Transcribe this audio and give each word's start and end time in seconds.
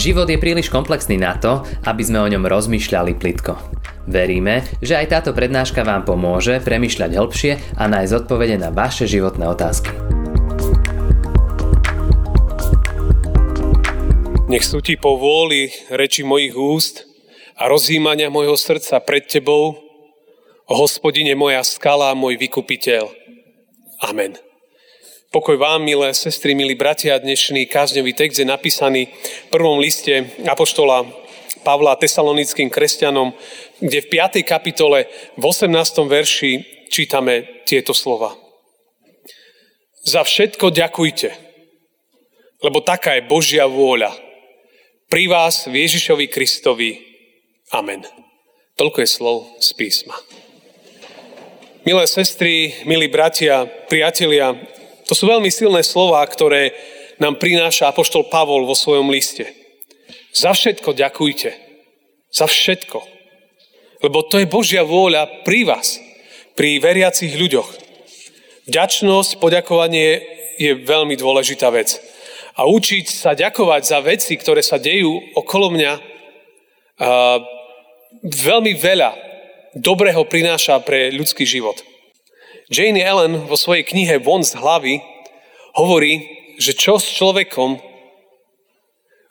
Život 0.00 0.32
je 0.32 0.40
príliš 0.40 0.72
komplexný 0.72 1.20
na 1.20 1.36
to, 1.36 1.60
aby 1.84 2.00
sme 2.00 2.24
o 2.24 2.30
ňom 2.32 2.48
rozmýšľali 2.48 3.20
plitko. 3.20 3.52
Veríme, 4.08 4.64
že 4.80 4.96
aj 4.96 5.12
táto 5.12 5.36
prednáška 5.36 5.84
vám 5.84 6.08
pomôže 6.08 6.56
premyšľať 6.64 7.20
hĺbšie 7.20 7.52
a 7.76 7.84
nájsť 7.84 8.24
odpovede 8.24 8.56
na 8.56 8.72
vaše 8.72 9.04
životné 9.04 9.44
otázky. 9.44 9.92
Nech 14.48 14.64
sú 14.64 14.80
ti 14.80 14.96
po 14.96 15.20
vôli 15.20 15.68
reči 15.92 16.24
mojich 16.24 16.56
úst 16.56 17.04
a 17.60 17.68
rozjímania 17.68 18.32
mojho 18.32 18.56
srdca 18.56 19.04
pred 19.04 19.28
tebou, 19.28 19.76
hospodine 20.64 21.36
moja 21.36 21.60
skala, 21.60 22.16
môj 22.16 22.40
vykupiteľ. 22.40 23.04
Amen. 24.00 24.49
Pokoj 25.30 25.62
vám, 25.62 25.86
milé 25.86 26.10
sestry, 26.10 26.58
milí 26.58 26.74
bratia, 26.74 27.14
dnešný 27.14 27.70
kázňový 27.70 28.18
text 28.18 28.42
je 28.42 28.46
napísaný 28.50 29.06
v 29.46 29.50
prvom 29.54 29.78
liste 29.78 30.26
Apoštola 30.42 31.06
Pavla 31.62 31.94
tesalonickým 31.94 32.66
kresťanom, 32.66 33.30
kde 33.78 34.02
v 34.02 34.10
5. 34.10 34.42
kapitole 34.42 35.06
v 35.38 35.42
18. 35.46 35.70
verši 36.10 36.52
čítame 36.90 37.62
tieto 37.62 37.94
slova. 37.94 38.34
Za 40.02 40.26
všetko 40.26 40.74
ďakujte, 40.74 41.30
lebo 42.66 42.82
taká 42.82 43.14
je 43.14 43.30
Božia 43.30 43.70
vôľa. 43.70 44.10
Pri 45.06 45.30
vás, 45.30 45.70
v 45.70 45.86
Ježišovi 45.86 46.26
Kristovi. 46.26 47.06
Amen. 47.70 48.02
Toľko 48.74 48.98
je 48.98 49.06
slov 49.06 49.46
z 49.62 49.78
písma. 49.78 50.18
Milé 51.86 52.10
sestry, 52.10 52.82
milí 52.82 53.06
bratia, 53.06 53.70
priatelia, 53.86 54.58
to 55.10 55.18
sú 55.18 55.26
veľmi 55.26 55.50
silné 55.50 55.82
slova, 55.82 56.22
ktoré 56.22 56.70
nám 57.18 57.42
prináša 57.42 57.90
Apoštol 57.90 58.30
Pavol 58.30 58.62
vo 58.62 58.78
svojom 58.78 59.10
liste. 59.10 59.42
Za 60.30 60.54
všetko 60.54 60.94
ďakujte. 60.94 61.50
Za 62.30 62.46
všetko. 62.46 63.02
Lebo 64.06 64.22
to 64.22 64.38
je 64.38 64.46
Božia 64.46 64.86
vôľa 64.86 65.42
pri 65.42 65.66
vás, 65.66 65.98
pri 66.54 66.78
veriacich 66.78 67.34
ľuďoch. 67.34 67.66
Vďačnosť, 68.70 69.42
poďakovanie 69.42 70.22
je 70.62 70.78
veľmi 70.78 71.18
dôležitá 71.18 71.74
vec. 71.74 71.98
A 72.54 72.70
učiť 72.70 73.10
sa 73.10 73.34
ďakovať 73.34 73.82
za 73.82 73.98
veci, 73.98 74.38
ktoré 74.38 74.62
sa 74.62 74.78
dejú 74.78 75.10
okolo 75.34 75.74
mňa, 75.74 75.92
veľmi 78.22 78.72
veľa 78.78 79.10
dobrého 79.74 80.22
prináša 80.22 80.78
pre 80.86 81.10
ľudský 81.10 81.42
život. 81.42 81.89
Jane 82.70 83.02
Ellen 83.02 83.50
vo 83.50 83.58
svojej 83.58 83.82
knihe 83.82 84.22
Von 84.22 84.46
z 84.46 84.54
hlavy 84.54 85.02
hovorí, 85.74 86.22
že 86.54 86.70
čo 86.70 87.02
s 87.02 87.10
človekom 87.10 87.82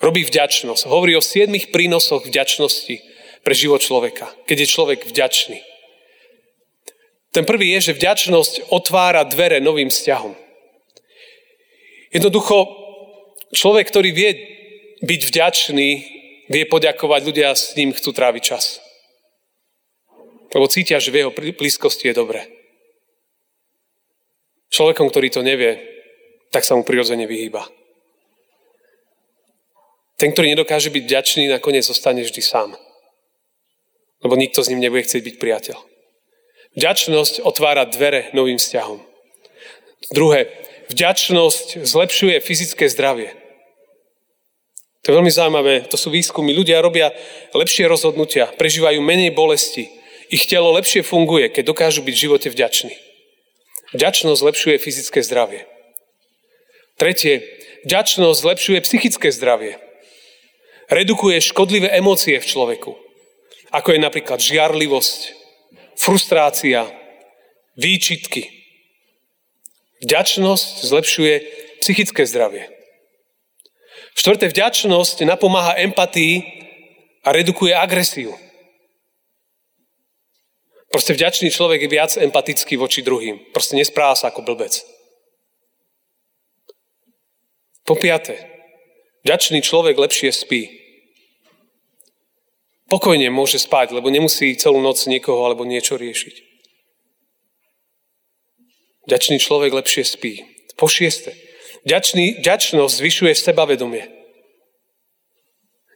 robí 0.03 0.27
vďačnosť. 0.27 0.83
Hovorí 0.91 1.15
o 1.15 1.23
siedmých 1.23 1.71
prínosoch 1.71 2.27
vďačnosti 2.27 2.99
pre 3.39 3.53
život 3.55 3.79
človeka, 3.79 4.27
keď 4.43 4.67
je 4.67 4.67
človek 4.67 4.99
vďačný. 5.07 5.59
Ten 7.31 7.47
prvý 7.47 7.79
je, 7.79 7.91
že 7.91 7.97
vďačnosť 7.97 8.75
otvára 8.75 9.23
dvere 9.23 9.63
novým 9.63 9.87
vzťahom. 9.87 10.35
Jednoducho, 12.11 12.67
človek, 13.53 13.87
ktorý 13.87 14.09
vie 14.11 14.31
byť 14.99 15.21
vďačný, 15.29 15.89
vie 16.49 16.63
poďakovať, 16.65 17.21
ľudia 17.23 17.53
s 17.53 17.77
ním 17.77 17.93
chcú 17.93 18.09
tráviť 18.11 18.43
čas. 18.43 18.81
Lebo 20.49 20.65
cítia, 20.65 20.97
že 20.97 21.13
v 21.13 21.23
jeho 21.23 21.31
blízkosti 21.31 22.09
je 22.09 22.17
dobré. 22.17 22.58
Človekom, 24.79 25.11
ktorý 25.11 25.27
to 25.27 25.43
nevie, 25.43 25.75
tak 26.55 26.63
sa 26.63 26.71
mu 26.71 26.87
prirodzene 26.87 27.27
vyhýba. 27.27 27.67
Ten, 30.15 30.31
ktorý 30.31 30.55
nedokáže 30.55 30.87
byť 30.87 31.03
vďačný, 31.03 31.51
nakoniec 31.51 31.83
zostane 31.83 32.23
vždy 32.23 32.39
sám. 32.39 32.79
Lebo 34.23 34.39
nikto 34.39 34.63
s 34.63 34.71
ním 34.71 34.79
nebude 34.79 35.03
chcieť 35.03 35.19
byť 35.19 35.35
priateľ. 35.35 35.77
Vďačnosť 36.79 37.43
otvára 37.43 37.91
dvere 37.91 38.31
novým 38.31 38.55
vzťahom. 38.55 39.03
Druhé, 40.15 40.47
vďačnosť 40.95 41.83
zlepšuje 41.83 42.39
fyzické 42.39 42.87
zdravie. 42.87 43.35
To 45.03 45.11
je 45.11 45.17
veľmi 45.19 45.31
zaujímavé, 45.31 45.91
to 45.91 45.99
sú 45.99 46.07
výskumy. 46.07 46.55
Ľudia 46.55 46.79
robia 46.79 47.11
lepšie 47.51 47.83
rozhodnutia, 47.83 48.47
prežívajú 48.55 49.03
menej 49.03 49.35
bolesti, 49.35 49.91
ich 50.31 50.47
telo 50.47 50.71
lepšie 50.71 51.03
funguje, 51.03 51.51
keď 51.51 51.67
dokážu 51.67 51.99
byť 51.99 52.15
v 52.15 52.23
živote 52.31 52.47
vďační. 52.47 53.08
Vďačnosť 53.93 54.39
zlepšuje 54.39 54.75
fyzické 54.77 55.19
zdravie. 55.25 55.65
Tretie, 56.99 57.41
vďačnosť 57.89 58.37
zlepšuje 58.37 58.79
psychické 58.85 59.33
zdravie. 59.33 59.81
Redukuje 60.89 61.41
škodlivé 61.41 61.89
emócie 61.95 62.37
v 62.37 62.45
človeku, 62.45 62.93
ako 63.73 63.89
je 63.93 63.99
napríklad 64.01 64.41
žiarlivosť, 64.41 65.33
frustrácia, 65.97 66.89
výčitky. 67.77 68.49
Vďačnosť 70.05 70.85
zlepšuje 70.85 71.33
psychické 71.81 72.25
zdravie. 72.25 72.67
Štvrté, 74.19 74.51
vďačnosť 74.51 75.23
napomáha 75.23 75.79
empatii 75.79 76.43
a 77.23 77.31
redukuje 77.31 77.71
agresiu. 77.71 78.35
Proste 80.89 81.13
vďačný 81.13 81.53
človek 81.53 81.85
je 81.85 81.93
viac 81.93 82.11
empatický 82.17 82.73
voči 82.73 83.05
druhým. 83.05 83.53
Proste 83.53 83.77
nespráva 83.77 84.17
sa 84.17 84.33
ako 84.33 84.41
blbec. 84.41 84.81
Po 87.85 87.93
piate, 87.93 88.37
vďačný 89.25 89.61
človek 89.61 89.97
lepšie 89.97 90.33
spí. 90.33 90.61
Pokojne 92.89 93.29
môže 93.29 93.61
spať, 93.61 93.93
lebo 93.93 94.09
nemusí 94.09 94.57
celú 94.57 94.81
noc 94.81 94.97
niekoho 95.05 95.45
alebo 95.45 95.61
niečo 95.61 95.93
riešiť. 95.93 96.35
Vďačný 99.05 99.37
človek 99.37 99.73
lepšie 99.73 100.05
spí. 100.05 100.41
Po 100.73 100.89
šieste, 100.89 101.37
vďačný, 101.85 102.41
vďačnosť 102.41 102.93
zvyšuje 102.97 103.33
sebavedomie. 103.37 104.05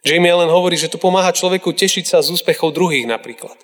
Jamie 0.06 0.34
len 0.34 0.50
hovorí, 0.50 0.78
že 0.78 0.90
to 0.90 1.02
pomáha 1.02 1.34
človeku 1.34 1.74
tešiť 1.74 2.04
sa 2.06 2.18
z 2.22 2.30
úspechov 2.30 2.74
druhých 2.74 3.10
napríklad. 3.10 3.56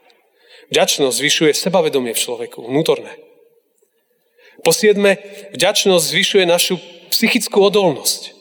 Vďačnosť 0.70 1.18
zvyšuje 1.18 1.50
sebavedomie 1.54 2.14
v 2.14 2.22
človeku, 2.22 2.62
vnútorné. 2.62 3.18
Po 4.62 4.70
siedme, 4.70 5.18
vďačnosť 5.56 6.04
zvyšuje 6.04 6.44
našu 6.46 6.78
psychickú 7.10 7.58
odolnosť. 7.58 8.38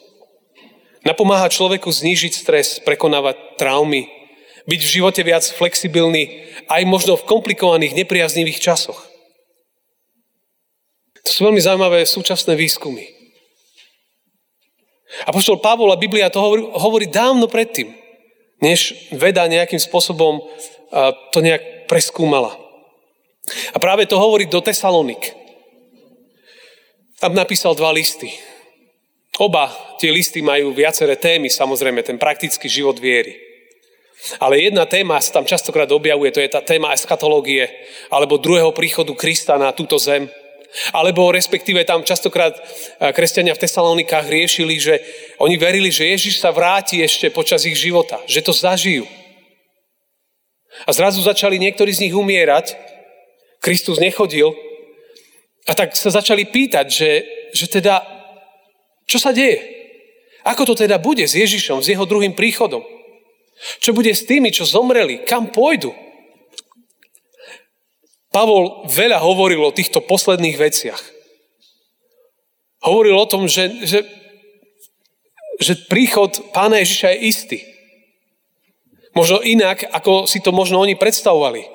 Napomáha 1.02 1.48
človeku 1.48 1.88
znížiť 1.90 2.32
stres, 2.36 2.78
prekonávať 2.84 3.56
traumy, 3.56 4.06
byť 4.68 4.80
v 4.84 4.92
živote 5.00 5.22
viac 5.24 5.42
flexibilný, 5.42 6.44
aj 6.68 6.84
možno 6.84 7.16
v 7.16 7.26
komplikovaných, 7.26 7.96
nepriaznivých 7.96 8.60
časoch. 8.60 9.00
To 11.24 11.30
sú 11.32 11.40
veľmi 11.48 11.58
zaujímavé 11.58 12.04
súčasné 12.04 12.54
výskumy. 12.54 13.08
A 15.26 15.34
poštol 15.34 15.58
Pavol 15.58 15.90
a 15.90 15.98
Biblia 15.98 16.30
to 16.30 16.38
hovorí, 16.38 16.62
hovorí 16.62 17.06
dávno 17.10 17.50
predtým, 17.50 17.90
než 18.60 19.08
veda 19.10 19.48
nejakým 19.48 19.80
spôsobom 19.80 20.44
to 21.32 21.38
nejak 21.40 21.79
preskúmala. 21.90 22.54
A 23.74 23.82
práve 23.82 24.06
to 24.06 24.14
hovorí 24.14 24.46
do 24.46 24.62
Tesalonik. 24.62 25.34
Tam 27.18 27.34
napísal 27.34 27.74
dva 27.74 27.90
listy. 27.90 28.30
Oba 29.42 29.74
tie 29.98 30.14
listy 30.14 30.38
majú 30.38 30.70
viaceré 30.70 31.18
témy, 31.18 31.50
samozrejme, 31.50 32.06
ten 32.06 32.14
praktický 32.14 32.70
život 32.70 32.94
viery. 33.02 33.34
Ale 34.36 34.60
jedna 34.60 34.84
téma 34.84 35.16
sa 35.18 35.40
tam 35.40 35.48
častokrát 35.48 35.88
objavuje, 35.90 36.30
to 36.30 36.44
je 36.44 36.52
tá 36.52 36.60
téma 36.60 36.92
eschatológie, 36.92 37.72
alebo 38.12 38.36
druhého 38.36 38.70
príchodu 38.70 39.16
Krista 39.16 39.56
na 39.56 39.72
túto 39.72 39.96
zem. 39.96 40.28
Alebo 40.94 41.32
respektíve 41.34 41.82
tam 41.82 42.04
častokrát 42.06 42.54
kresťania 43.00 43.56
v 43.56 43.62
Tesalonikách 43.64 44.30
riešili, 44.30 44.76
že 44.78 44.94
oni 45.40 45.56
verili, 45.58 45.90
že 45.90 46.06
Ježiš 46.06 46.38
sa 46.38 46.54
vráti 46.54 47.00
ešte 47.02 47.32
počas 47.32 47.66
ich 47.66 47.74
života, 47.74 48.20
že 48.28 48.44
to 48.44 48.54
zažijú. 48.54 49.08
A 50.86 50.90
zrazu 50.92 51.20
začali 51.20 51.60
niektorí 51.60 51.92
z 51.92 52.08
nich 52.08 52.14
umierať. 52.16 52.76
Kristus 53.60 54.00
nechodil. 54.00 54.56
A 55.68 55.76
tak 55.76 55.92
sa 55.92 56.08
začali 56.08 56.48
pýtať, 56.48 56.86
že, 56.88 57.10
že 57.52 57.66
teda, 57.68 58.00
čo 59.04 59.20
sa 59.20 59.30
deje? 59.36 59.60
Ako 60.44 60.64
to 60.64 60.72
teda 60.72 60.96
bude 60.96 61.28
s 61.28 61.36
Ježišom, 61.36 61.84
s 61.84 61.92
jeho 61.92 62.08
druhým 62.08 62.32
príchodom? 62.32 62.80
Čo 63.84 63.92
bude 63.92 64.08
s 64.16 64.24
tými, 64.24 64.48
čo 64.48 64.64
zomreli? 64.64 65.20
Kam 65.28 65.52
pôjdu? 65.52 65.92
Pavol 68.32 68.88
veľa 68.88 69.20
hovoril 69.20 69.60
o 69.60 69.74
týchto 69.74 70.00
posledných 70.00 70.56
veciach. 70.56 71.02
Hovoril 72.80 73.12
o 73.12 73.28
tom, 73.28 73.44
že, 73.44 73.68
že, 73.84 74.08
že 75.60 75.76
príchod 75.90 76.32
pána 76.56 76.80
Ježiša 76.80 77.08
je 77.12 77.18
istý. 77.28 77.58
Možno 79.14 79.42
inak, 79.42 79.82
ako 79.90 80.30
si 80.30 80.38
to 80.38 80.54
možno 80.54 80.78
oni 80.78 80.94
predstavovali. 80.94 81.66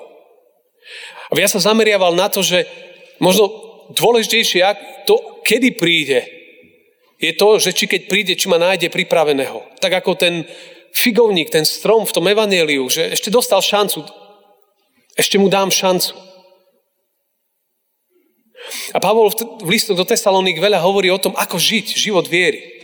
A 1.28 1.32
ja 1.36 1.50
sa 1.50 1.60
zameriaval 1.60 2.16
na 2.16 2.32
to, 2.32 2.40
že 2.40 2.64
možno 3.18 3.50
dôležitejšie, 3.92 4.62
to, 5.04 5.42
kedy 5.42 5.74
príde, 5.76 6.26
je 7.16 7.32
to, 7.32 7.56
že 7.56 7.72
či 7.72 7.88
keď 7.88 8.00
príde, 8.12 8.32
či 8.36 8.46
ma 8.52 8.60
nájde 8.60 8.92
pripraveného. 8.92 9.80
Tak 9.80 10.04
ako 10.04 10.20
ten 10.20 10.44
figovník, 10.92 11.48
ten 11.48 11.64
strom 11.64 12.04
v 12.04 12.12
tom 12.12 12.24
evaneliu, 12.28 12.84
že 12.92 13.08
ešte 13.12 13.32
dostal 13.32 13.64
šancu, 13.64 14.04
ešte 15.16 15.40
mu 15.40 15.48
dám 15.48 15.72
šancu. 15.72 16.12
A 18.92 18.98
Pavol 18.98 19.30
v 19.62 19.68
listu 19.70 19.94
do 19.94 20.04
Tesalonik 20.04 20.60
veľa 20.60 20.82
hovorí 20.82 21.08
o 21.08 21.20
tom, 21.20 21.32
ako 21.36 21.56
žiť 21.56 21.96
život 21.96 22.26
viery. 22.26 22.75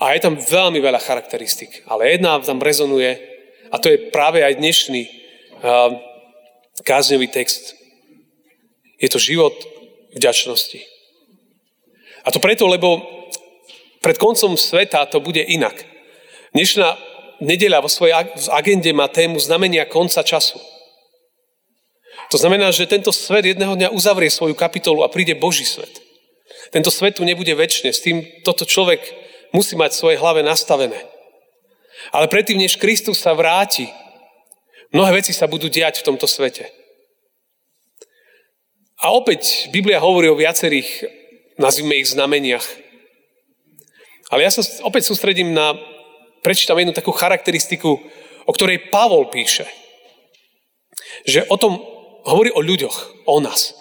A 0.00 0.16
je 0.16 0.24
tam 0.24 0.40
veľmi 0.40 0.80
veľa 0.80 0.96
charakteristik, 0.96 1.84
ale 1.84 2.16
jedna 2.16 2.40
tam 2.40 2.56
rezonuje 2.56 3.20
a 3.68 3.76
to 3.76 3.92
je 3.92 4.08
práve 4.08 4.40
aj 4.40 4.56
dnešný 4.56 5.04
uh, 5.04 5.92
kázňový 6.80 7.28
text. 7.28 7.76
Je 8.96 9.12
to 9.12 9.20
život 9.20 9.52
vďačnosti. 10.16 10.80
A 12.24 12.32
to 12.32 12.40
preto, 12.40 12.64
lebo 12.64 13.04
pred 14.00 14.16
koncom 14.16 14.56
sveta 14.56 15.04
to 15.04 15.20
bude 15.20 15.44
inak. 15.44 15.76
Dnešná 16.56 16.96
nedeľa 17.44 17.84
vo 17.84 17.92
svojej 17.92 18.16
agende 18.48 18.96
má 18.96 19.04
tému 19.12 19.36
znamenia 19.36 19.84
konca 19.84 20.24
času. 20.24 20.56
To 22.32 22.40
znamená, 22.40 22.72
že 22.72 22.88
tento 22.88 23.12
svet 23.12 23.44
jedného 23.44 23.76
dňa 23.76 23.92
uzavrie 23.92 24.32
svoju 24.32 24.56
kapitolu 24.56 25.04
a 25.04 25.12
príde 25.12 25.36
Boží 25.36 25.68
svet. 25.68 25.92
Tento 26.72 26.88
svet 26.88 27.20
tu 27.20 27.24
nebude 27.26 27.52
väčšine. 27.52 27.90
S 27.92 28.00
tým 28.00 28.24
toto 28.46 28.64
človek 28.64 29.19
musí 29.52 29.74
mať 29.76 29.94
v 29.94 30.00
svojej 30.00 30.18
hlave 30.18 30.40
nastavené. 30.42 30.98
Ale 32.10 32.26
predtým, 32.26 32.58
než 32.58 32.80
Kristus 32.80 33.20
sa 33.20 33.36
vráti, 33.36 33.90
mnohé 34.94 35.20
veci 35.20 35.36
sa 35.36 35.46
budú 35.46 35.68
diať 35.68 36.00
v 36.00 36.06
tomto 36.10 36.24
svete. 36.24 36.66
A 39.00 39.16
opäť 39.16 39.72
Biblia 39.72 40.00
hovorí 40.00 40.28
o 40.28 40.36
viacerých, 40.36 41.08
nazvime 41.56 42.00
ich 42.00 42.12
znameniach. 42.12 42.64
Ale 44.30 44.44
ja 44.44 44.50
sa 44.52 44.62
opäť 44.84 45.10
sústredím 45.10 45.56
na, 45.56 45.74
prečítam 46.44 46.78
jednu 46.78 46.92
takú 46.92 47.10
charakteristiku, 47.10 47.96
o 48.44 48.52
ktorej 48.52 48.92
Pavol 48.92 49.32
píše. 49.32 49.66
Že 51.24 51.48
o 51.48 51.56
tom 51.56 51.72
hovorí 52.28 52.52
o 52.52 52.60
ľuďoch, 52.60 53.26
o 53.26 53.40
nás. 53.40 53.72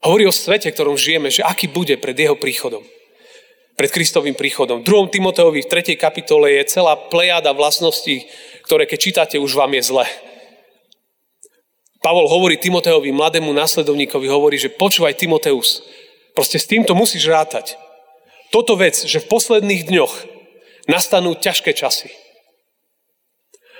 Hovorí 0.00 0.24
o 0.24 0.32
svete, 0.32 0.72
v 0.72 0.74
ktorom 0.74 0.96
žijeme, 0.96 1.28
že 1.28 1.44
aký 1.44 1.68
bude 1.68 1.98
pred 2.00 2.16
jeho 2.16 2.38
príchodom. 2.38 2.80
Pred 3.80 3.96
Kristovým 3.96 4.36
príchodom. 4.36 4.84
V 4.84 5.08
2. 5.08 5.08
Timoteovi 5.08 5.64
v 5.64 5.70
3. 5.72 5.96
kapitole 5.96 6.52
je 6.52 6.68
celá 6.68 7.00
plejada 7.00 7.56
vlastností, 7.56 8.28
ktoré 8.68 8.84
keď 8.84 8.98
čítate, 9.00 9.36
už 9.40 9.56
vám 9.56 9.72
je 9.72 9.88
zle. 9.88 10.04
Pavol 12.04 12.28
hovorí 12.28 12.60
Timoteovi, 12.60 13.08
mladému 13.08 13.48
následovníkovi, 13.56 14.28
hovorí, 14.28 14.60
že 14.60 14.68
počúvaj 14.68 15.16
Timoteus, 15.16 15.80
proste 16.36 16.60
s 16.60 16.68
týmto 16.68 16.92
musíš 16.92 17.24
rátať. 17.32 17.80
Toto 18.52 18.76
vec, 18.76 19.00
že 19.00 19.16
v 19.16 19.32
posledných 19.32 19.88
dňoch 19.88 20.14
nastanú 20.84 21.32
ťažké 21.32 21.72
časy. 21.72 22.12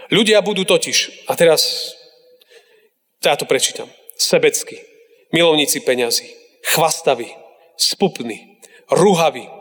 Ľudia 0.08 0.40
budú 0.40 0.64
totiž, 0.64 1.28
a 1.28 1.36
teraz 1.36 1.92
ja 3.20 3.36
to 3.36 3.44
prečítam. 3.44 3.92
Sebecky, 4.16 4.80
milovníci 5.36 5.84
peňazí, 5.84 6.24
chvastaví, 6.64 7.28
spupní, 7.76 8.64
rúhaví, 8.88 9.59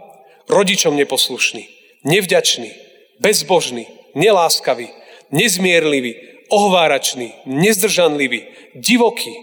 rodičom 0.50 0.98
neposlušní, 0.98 1.70
nevďační, 2.04 2.72
bezbožní, 3.20 3.88
neláskaví, 4.16 4.90
nezmierliví, 5.32 6.16
ohvárační, 6.50 7.34
nezdržanliví, 7.46 8.44
divokí, 8.76 9.36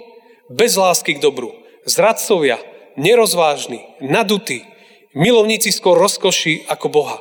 bez 0.51 0.77
lásky 0.77 1.15
k 1.15 1.23
dobru, 1.23 1.55
zradcovia, 1.87 2.59
nerozvážni, 2.97 3.87
nadutí, 4.01 4.67
milovníci 5.15 5.71
skôr 5.73 5.97
rozkoší 5.99 6.67
ako 6.67 6.87
Boha. 6.89 7.19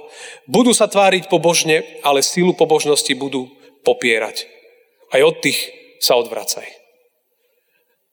Budú 0.49 0.73
sa 0.73 0.89
tváriť 0.89 1.29
pobožne, 1.29 1.85
ale 2.01 2.25
sílu 2.25 2.57
pobožnosti 2.57 3.13
budú 3.13 3.47
popierať. 3.85 4.49
Aj 5.13 5.21
od 5.21 5.37
tých 5.39 5.69
sa 6.01 6.17
odvracaj. 6.17 6.65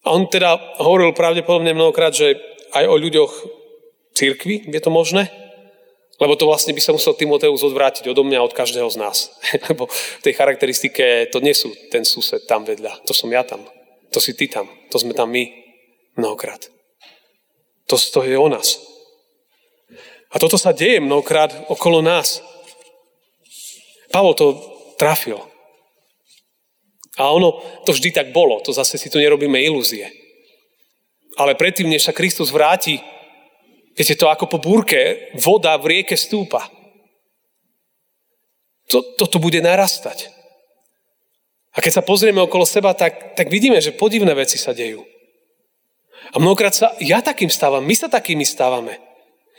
A 0.03 0.13
on 0.13 0.27
teda 0.27 0.59
hovoril 0.83 1.17
pravdepodobne 1.17 1.73
mnohokrát, 1.73 2.13
že 2.13 2.37
aj 2.75 2.85
o 2.91 2.97
ľuďoch 2.99 3.33
církvy 4.13 4.69
je 4.69 4.81
to 4.83 4.91
možné, 4.91 5.31
lebo 6.21 6.37
to 6.37 6.45
vlastne 6.45 6.77
by 6.77 6.83
sa 6.83 6.93
musel 6.93 7.17
Timoteus 7.17 7.65
odvrátiť 7.65 8.09
odo 8.09 8.23
mňa 8.27 8.45
od 8.45 8.53
každého 8.53 8.89
z 8.93 8.97
nás. 9.01 9.33
lebo 9.69 9.89
v 9.89 10.23
tej 10.25 10.35
charakteristike 10.37 11.33
to 11.33 11.41
nie 11.41 11.57
sú 11.57 11.73
ten 11.89 12.05
sused 12.05 12.45
tam 12.45 12.69
vedľa, 12.69 13.05
to 13.09 13.17
som 13.17 13.33
ja 13.33 13.43
tam, 13.47 13.65
to 14.13 14.21
si 14.21 14.37
ty 14.37 14.47
tam, 14.49 14.69
to 14.93 14.97
sme 15.01 15.17
tam 15.17 15.33
my 15.33 15.49
mnohokrát. 16.17 16.69
To, 17.89 17.97
to 17.97 18.21
je 18.25 18.37
o 18.39 18.49
nás. 18.49 18.81
A 20.33 20.41
toto 20.41 20.57
sa 20.57 20.73
deje 20.73 20.97
mnohokrát 21.01 21.53
okolo 21.69 22.01
nás. 22.01 22.41
Pavol 24.09 24.33
to 24.33 24.57
trafil. 24.97 25.41
A 27.21 27.29
ono 27.29 27.61
to 27.85 27.93
vždy 27.93 28.13
tak 28.13 28.33
bolo, 28.33 28.61
to 28.65 28.73
zase 28.73 28.97
si 28.97 29.13
tu 29.13 29.21
nerobíme 29.21 29.61
ilúzie. 29.61 30.09
Ale 31.37 31.57
predtým, 31.57 31.89
než 31.89 32.09
sa 32.09 32.17
Kristus 32.17 32.49
vráti, 32.49 33.01
viete 33.97 34.17
to 34.17 34.29
ako 34.29 34.49
po 34.49 34.59
búrke, 34.59 35.33
voda 35.37 35.77
v 35.77 35.99
rieke 35.99 36.17
stúpa. 36.17 36.69
To, 38.93 39.01
toto 39.17 39.41
bude 39.41 39.63
narastať. 39.65 40.29
A 41.73 41.81
keď 41.81 42.01
sa 42.01 42.03
pozrieme 42.05 42.45
okolo 42.45 42.69
seba, 42.69 42.93
tak, 42.93 43.33
tak 43.33 43.49
vidíme, 43.49 43.81
že 43.81 43.97
podivné 43.97 44.37
veci 44.37 44.61
sa 44.61 44.77
dejú. 44.77 45.01
A 46.33 46.37
mnohokrát 46.37 46.77
sa 46.77 46.93
ja 47.01 47.25
takým 47.25 47.49
stávam, 47.49 47.81
my 47.81 47.97
sa 47.97 48.13
takými 48.13 48.45
stávame. 48.45 49.01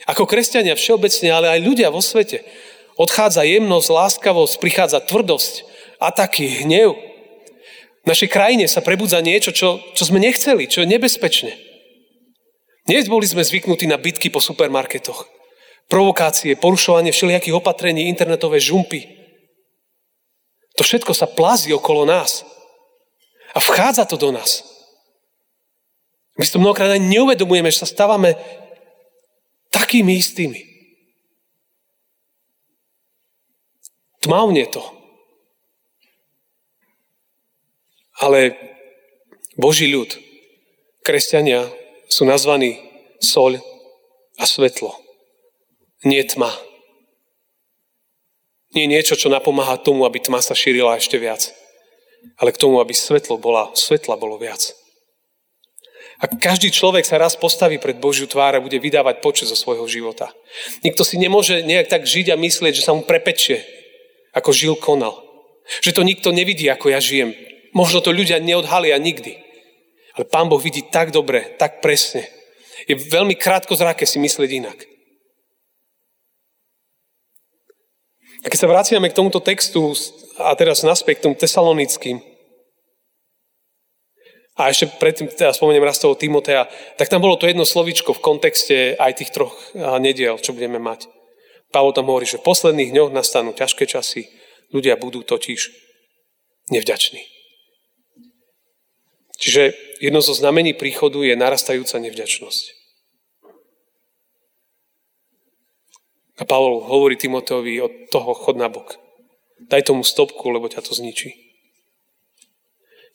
Ako 0.06 0.30
kresťania 0.30 0.78
všeobecne, 0.78 1.30
ale 1.34 1.48
aj 1.50 1.66
ľudia 1.66 1.90
vo 1.90 2.02
svete. 2.02 2.46
Odchádza 2.94 3.42
jemnosť, 3.42 3.90
láskavosť, 3.90 4.62
prichádza 4.62 5.02
tvrdosť, 5.02 5.54
ataky, 5.98 6.66
hnev. 6.66 6.94
V 8.04 8.08
našej 8.10 8.30
krajine 8.30 8.70
sa 8.70 8.86
prebudza 8.86 9.18
niečo, 9.24 9.50
čo, 9.50 9.82
čo 9.98 10.04
sme 10.06 10.22
nechceli, 10.22 10.70
čo 10.70 10.86
je 10.86 10.92
nebezpečné. 10.92 11.73
Dnes 12.84 13.08
boli 13.08 13.24
sme 13.24 13.40
zvyknutí 13.40 13.88
na 13.88 13.96
bitky 13.96 14.28
po 14.28 14.44
supermarketoch. 14.44 15.24
Provokácie, 15.88 16.60
porušovanie 16.60 17.16
všelijakých 17.16 17.56
opatrení, 17.56 18.12
internetové 18.12 18.60
žumpy. 18.60 19.08
To 20.76 20.84
všetko 20.84 21.16
sa 21.16 21.32
plazí 21.32 21.72
okolo 21.72 22.04
nás. 22.04 22.44
A 23.56 23.64
vchádza 23.64 24.04
to 24.04 24.20
do 24.20 24.36
nás. 24.36 24.68
My 26.36 26.44
si 26.44 26.52
to 26.52 26.60
mnohokrát 26.60 26.92
ani 26.92 27.14
neuvedomujeme, 27.14 27.70
že 27.70 27.86
sa 27.86 27.88
stávame 27.88 28.36
takými 29.70 30.18
istými. 30.18 30.60
Tmavne 34.20 34.66
to. 34.68 34.82
Ale 38.18 38.58
Boží 39.56 39.88
ľud, 39.88 40.10
kresťania, 41.06 41.70
sú 42.14 42.30
nazvaní 42.30 42.78
soľ 43.18 43.58
a 44.38 44.46
svetlo. 44.46 44.94
Nie 46.06 46.22
tma. 46.22 46.54
Nie 48.78 48.86
niečo, 48.86 49.18
čo 49.18 49.34
napomáha 49.34 49.82
tomu, 49.82 50.06
aby 50.06 50.22
tma 50.22 50.38
sa 50.42 50.54
šírila 50.54 51.02
ešte 51.02 51.18
viac. 51.18 51.50
Ale 52.38 52.54
k 52.54 52.62
tomu, 52.62 52.78
aby 52.78 52.94
svetlo 52.94 53.42
bola, 53.42 53.74
svetla 53.74 54.14
bolo 54.14 54.38
viac. 54.38 54.78
A 56.22 56.30
každý 56.30 56.72
človek 56.72 57.04
sa 57.04 57.20
raz 57.20 57.36
postaví 57.36 57.82
pred 57.82 58.00
Božiu 58.00 58.30
tvár 58.30 58.56
a 58.56 58.64
bude 58.64 58.80
vydávať 58.80 59.20
počet 59.20 59.52
zo 59.52 59.60
svojho 59.60 59.84
života. 59.92 60.32
Nikto 60.80 61.04
si 61.04 61.20
nemôže 61.20 61.66
nejak 61.68 61.92
tak 61.92 62.08
žiť 62.08 62.32
a 62.32 62.40
myslieť, 62.40 62.80
že 62.80 62.86
sa 62.86 62.96
mu 62.96 63.04
prepečie, 63.04 63.66
ako 64.32 64.56
žil 64.56 64.74
konal. 64.80 65.20
Že 65.84 66.00
to 66.00 66.02
nikto 66.08 66.30
nevidí, 66.32 66.72
ako 66.72 66.96
ja 66.96 67.04
žijem. 67.04 67.36
Možno 67.76 68.00
to 68.00 68.16
ľudia 68.16 68.40
neodhalia 68.40 68.96
nikdy. 69.02 69.43
Ale 70.14 70.30
Pán 70.30 70.50
Boh 70.50 70.62
vidí 70.62 70.86
tak 70.86 71.10
dobre, 71.10 71.58
tak 71.58 71.82
presne. 71.82 72.30
Je 72.86 72.94
veľmi 72.94 73.34
krátko 73.34 73.74
zrake 73.74 74.06
si 74.06 74.22
myslieť 74.22 74.50
inak. 74.54 74.78
A 78.44 78.52
keď 78.52 78.60
sa 78.60 78.72
vraciame 78.72 79.08
k 79.10 79.18
tomuto 79.18 79.40
textu 79.40 79.96
a 80.38 80.52
teraz 80.54 80.84
naspäť 80.84 81.24
k 81.24 81.24
tomu 81.30 81.36
tesalonickým, 81.40 82.20
a 84.54 84.70
ešte 84.70 84.86
predtým 85.02 85.34
teda 85.34 85.50
spomeniem 85.50 85.82
raz 85.82 85.98
toho 85.98 86.14
Timotea, 86.14 86.70
tak 87.02 87.10
tam 87.10 87.26
bolo 87.26 87.42
to 87.42 87.50
jedno 87.50 87.66
slovičko 87.66 88.14
v 88.14 88.22
kontexte 88.22 88.94
aj 89.02 89.18
tých 89.18 89.34
troch 89.34 89.58
nediel, 89.98 90.38
čo 90.38 90.54
budeme 90.54 90.78
mať. 90.78 91.10
Pavol 91.74 91.90
tam 91.90 92.06
hovorí, 92.06 92.30
že 92.30 92.38
v 92.38 92.46
posledných 92.54 92.94
dňoch 92.94 93.10
nastanú 93.10 93.50
ťažké 93.58 93.90
časy, 93.90 94.30
ľudia 94.70 94.94
budú 94.94 95.26
totiž 95.26 95.74
nevďační. 96.70 97.33
Čiže 99.44 99.76
jedno 100.00 100.24
zo 100.24 100.32
znamení 100.32 100.72
príchodu 100.72 101.20
je 101.20 101.36
narastajúca 101.36 102.00
nevďačnosť. 102.00 102.64
A 106.40 106.48
Pavol 106.48 106.80
hovorí 106.88 107.20
Timoteovi 107.20 107.84
od 107.84 108.08
toho 108.08 108.32
chod 108.32 108.56
na 108.56 108.72
bok. 108.72 108.96
Daj 109.68 109.92
tomu 109.92 110.08
stopku, 110.08 110.48
lebo 110.48 110.72
ťa 110.72 110.88
to 110.88 110.96
zničí. 110.96 111.36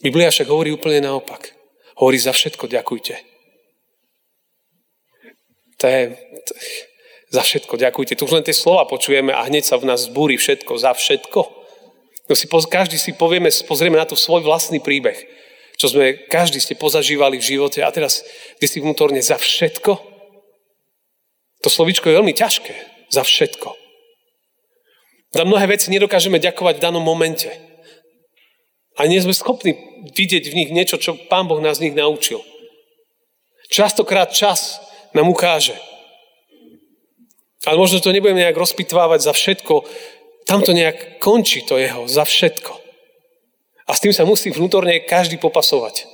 Biblia 0.04 0.28
však 0.28 0.52
hovorí 0.52 0.68
úplne 0.68 1.00
naopak. 1.00 1.56
Hovorí 1.96 2.20
za 2.20 2.36
všetko 2.36 2.68
ďakujte. 2.68 3.16
To 5.80 5.84
je, 5.88 6.00
Za 7.32 7.40
všetko 7.40 7.80
ďakujte. 7.80 8.20
Tu 8.20 8.24
už 8.24 8.36
len 8.36 8.44
tie 8.44 8.52
slova 8.56 8.84
počujeme 8.84 9.32
a 9.32 9.48
hneď 9.48 9.64
sa 9.64 9.80
v 9.80 9.88
nás 9.88 10.04
zbúri 10.04 10.36
všetko. 10.36 10.76
Za 10.76 10.92
všetko. 10.92 11.40
No 12.28 12.34
si, 12.36 12.44
každý 12.68 13.00
si 13.00 13.16
povieme, 13.16 13.48
pozrieme 13.64 13.96
na 13.96 14.04
to 14.04 14.12
svoj 14.12 14.44
vlastný 14.44 14.84
príbeh. 14.84 15.37
Čo 15.78 15.94
sme, 15.94 16.26
každý 16.26 16.58
ste 16.58 16.74
pozažívali 16.74 17.38
v 17.38 17.54
živote 17.54 17.86
a 17.86 17.94
teraz, 17.94 18.26
kde 18.58 18.66
si 18.66 18.82
vnútorne 18.82 19.22
za 19.22 19.38
všetko. 19.38 19.94
To 21.62 21.68
slovičko 21.70 22.10
je 22.10 22.18
veľmi 22.18 22.34
ťažké. 22.34 22.74
Za 23.08 23.22
všetko. 23.22 23.72
Za 25.32 25.42
mnohé 25.46 25.70
veci 25.70 25.88
nedokážeme 25.94 26.42
ďakovať 26.42 26.76
v 26.76 26.84
danom 26.84 27.00
momente. 27.00 27.48
A 28.98 29.06
nie 29.06 29.22
sme 29.22 29.30
schopní 29.30 29.78
vidieť 30.12 30.50
v 30.50 30.56
nich 30.58 30.70
niečo, 30.74 30.98
čo 30.98 31.14
Pán 31.30 31.46
Boh 31.46 31.62
nás 31.62 31.78
z 31.78 31.88
nich 31.88 31.94
naučil. 31.94 32.42
Častokrát 33.70 34.34
čas 34.34 34.82
nám 35.14 35.30
ukáže, 35.30 35.78
ale 37.68 37.78
možno 37.78 38.00
to 38.00 38.10
nebudeme 38.10 38.40
nejak 38.40 38.56
rozpitvávať 38.56 39.20
za 39.28 39.32
všetko. 39.36 39.84
Tam 40.48 40.64
to 40.64 40.72
nejak 40.72 41.20
končí 41.20 41.62
to 41.62 41.76
jeho, 41.76 42.08
za 42.08 42.24
všetko. 42.24 42.87
A 43.88 43.96
s 43.96 44.04
tým 44.04 44.12
sa 44.12 44.28
musí 44.28 44.52
vnútorne 44.52 45.00
každý 45.00 45.40
popasovať. 45.40 46.04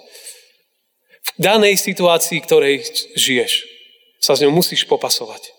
V 1.25 1.31
danej 1.43 1.76
situácii, 1.83 2.38
ktorej 2.38 2.87
žiješ, 3.19 3.66
sa 4.23 4.38
s 4.38 4.43
ňou 4.47 4.54
musíš 4.54 4.87
popasovať. 4.87 5.50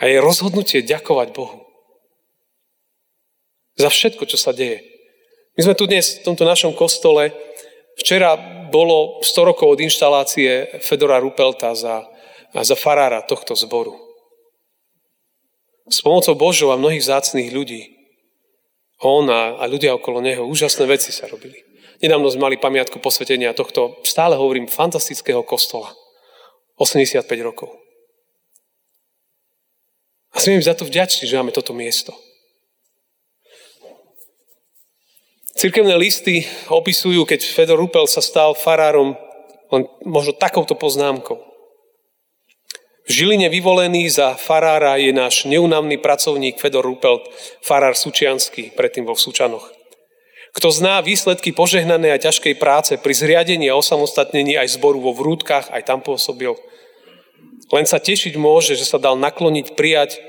A 0.00 0.08
je 0.08 0.16
rozhodnutie 0.16 0.80
ďakovať 0.80 1.28
Bohu. 1.36 1.60
Za 3.76 3.92
všetko, 3.92 4.24
čo 4.24 4.40
sa 4.40 4.56
deje. 4.56 4.80
My 5.60 5.68
sme 5.68 5.76
tu 5.76 5.84
dnes 5.84 6.18
v 6.18 6.24
tomto 6.24 6.48
našom 6.48 6.72
kostole. 6.72 7.36
Včera 8.00 8.40
bolo 8.72 9.20
100 9.20 9.50
rokov 9.52 9.76
od 9.76 9.82
inštalácie 9.84 10.80
Fedora 10.80 11.20
Rupelta 11.20 11.76
za 11.76 12.08
za 12.54 12.74
farára 12.74 13.22
tohto 13.22 13.54
zboru. 13.54 13.94
S 15.90 16.02
pomocou 16.02 16.34
Božou 16.34 16.70
a 16.74 16.78
mnohých 16.78 17.06
zácných 17.06 17.50
ľudí, 17.50 17.99
on 19.00 19.28
a, 19.32 19.56
a 19.60 19.64
ľudia 19.64 19.96
okolo 19.96 20.20
neho, 20.20 20.44
úžasné 20.44 20.84
veci 20.84 21.12
sa 21.12 21.24
robili. 21.28 21.56
Nedávno 22.00 22.32
sme 22.32 22.48
mali 22.48 22.56
pamiatku 22.56 23.00
posvetenia 23.00 23.52
tohto, 23.52 24.00
stále 24.04 24.36
hovorím, 24.36 24.68
fantastického 24.68 25.44
kostola. 25.44 25.92
85 26.80 27.28
rokov. 27.44 27.68
A 30.32 30.40
sme 30.40 30.56
im 30.56 30.64
za 30.64 30.72
to 30.72 30.88
vďační, 30.88 31.28
že 31.28 31.36
máme 31.36 31.52
toto 31.52 31.76
miesto. 31.76 32.16
Cirkevné 35.60 35.92
listy 36.00 36.48
opisujú, 36.72 37.28
keď 37.28 37.44
Fedor 37.44 37.76
Rupel 37.76 38.08
sa 38.08 38.24
stal 38.24 38.56
farárom 38.56 39.12
len 39.68 39.84
možno 40.08 40.32
takouto 40.32 40.72
poznámkou. 40.72 41.49
Žiline 43.10 43.50
vyvolený 43.50 44.06
za 44.06 44.38
farára 44.38 44.94
je 44.94 45.10
náš 45.10 45.42
neunavný 45.42 45.98
pracovník 45.98 46.62
Fedor 46.62 46.86
Rupelt, 46.86 47.26
farár 47.58 47.98
Sučiansky, 47.98 48.70
predtým 48.70 49.02
bol 49.02 49.18
v 49.18 49.24
Sučanoch. 49.26 49.66
Kto 50.54 50.70
zná 50.70 51.02
výsledky 51.02 51.50
požehnanej 51.50 52.14
a 52.14 52.22
ťažkej 52.22 52.54
práce 52.62 52.94
pri 53.02 53.10
zriadení 53.10 53.66
a 53.66 53.74
osamostatnení 53.74 54.54
aj 54.54 54.78
zboru 54.78 55.02
vo 55.02 55.10
Vrútkach, 55.10 55.74
aj 55.74 55.90
tam 55.90 56.06
pôsobil, 56.06 56.54
len 57.74 57.82
sa 57.82 57.98
tešiť 57.98 58.38
môže, 58.38 58.78
že 58.78 58.86
sa 58.86 59.02
dal 59.02 59.18
nakloniť 59.18 59.74
prijať 59.74 60.22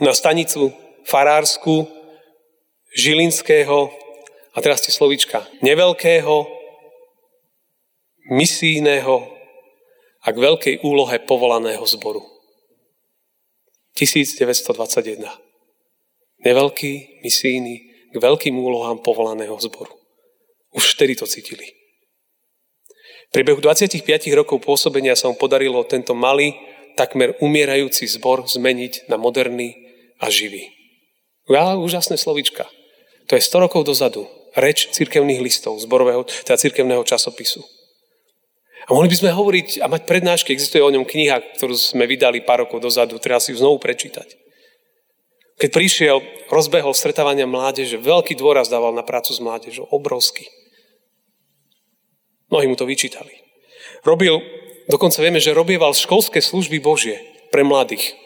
na 0.00 0.16
stanicu 0.16 0.72
farársku 1.04 1.84
Žilinského, 2.96 3.92
a 4.56 4.58
teraz 4.64 4.80
tie 4.80 4.92
slovička, 4.92 5.44
neveľkého, 5.60 6.48
misijného 8.32 9.39
a 10.30 10.34
k 10.34 10.38
veľkej 10.38 10.74
úlohe 10.86 11.18
povolaného 11.26 11.82
zboru. 11.90 12.22
1921. 13.98 15.26
Neveľký, 16.46 17.20
misijný, 17.26 17.74
k 18.14 18.16
veľkým 18.16 18.54
úlohám 18.54 19.02
povolaného 19.02 19.58
zboru. 19.58 19.90
Už 20.70 20.94
vtedy 20.94 21.18
to 21.18 21.26
cítili. 21.26 21.66
V 23.34 23.42
priebehu 23.42 23.58
25 23.58 24.06
rokov 24.38 24.62
pôsobenia 24.62 25.18
sa 25.18 25.26
mu 25.26 25.34
podarilo 25.34 25.82
tento 25.82 26.14
malý, 26.14 26.54
takmer 26.94 27.34
umierajúci 27.42 28.06
zbor 28.06 28.46
zmeniť 28.46 29.10
na 29.10 29.18
moderný 29.18 29.74
a 30.22 30.30
živý. 30.30 30.70
Ja, 31.50 31.74
úžasné 31.74 32.14
slovička. 32.14 32.70
To 33.26 33.34
je 33.34 33.42
100 33.42 33.66
rokov 33.66 33.82
dozadu. 33.82 34.30
Reč 34.54 34.94
cirkevných 34.94 35.42
listov, 35.42 35.78
zborového, 35.82 36.22
teda 36.22 36.54
cirkevného 36.54 37.02
časopisu. 37.02 37.79
A 38.90 38.98
mohli 38.98 39.06
by 39.06 39.22
sme 39.22 39.30
hovoriť 39.30 39.78
a 39.78 39.86
mať 39.86 40.02
prednášky, 40.02 40.50
existuje 40.50 40.82
o 40.82 40.90
ňom 40.90 41.06
kniha, 41.06 41.54
ktorú 41.54 41.78
sme 41.78 42.10
vydali 42.10 42.42
pár 42.42 42.66
rokov 42.66 42.82
dozadu, 42.82 43.22
treba 43.22 43.38
si 43.38 43.54
ju 43.54 43.62
znovu 43.62 43.78
prečítať. 43.78 44.34
Keď 45.62 45.70
prišiel, 45.70 46.18
rozbehol 46.50 46.90
stretávania 46.90 47.46
mládeže, 47.46 48.02
veľký 48.02 48.34
dôraz 48.34 48.66
dával 48.66 48.90
na 48.90 49.06
prácu 49.06 49.30
s 49.30 49.38
mládežou, 49.38 49.86
obrovský. 49.94 50.50
Mnohí 52.50 52.66
mu 52.66 52.74
to 52.74 52.82
vyčítali. 52.82 53.30
Robil, 54.02 54.42
dokonca 54.90 55.22
vieme, 55.22 55.38
že 55.38 55.54
robieval 55.54 55.94
školské 55.94 56.42
služby 56.42 56.82
Božie 56.82 57.22
pre 57.54 57.62
mladých. 57.62 58.18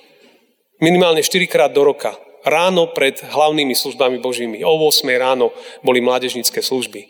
Minimálne 0.80 1.21
4 1.21 1.44
krát 1.44 1.76
do 1.76 1.85
roka. 1.85 2.16
Ráno 2.40 2.88
pred 2.88 3.21
hlavnými 3.21 3.76
službami 3.76 4.16
Božími. 4.16 4.64
O 4.64 4.80
8 4.80 5.04
ráno 5.12 5.52
boli 5.85 6.00
mládežnické 6.00 6.64
služby. 6.64 7.04